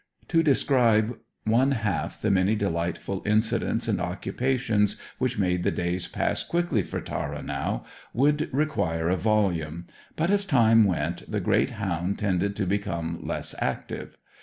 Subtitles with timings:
[0.29, 1.15] To describe
[1.45, 6.99] one half the many delightful incidents and occupations which made the days pass quickly for
[7.01, 9.85] Tara now, would require a volume;
[10.15, 14.17] but as time went the great hound tended to become less active.